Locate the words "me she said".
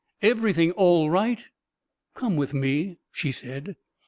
2.55-3.75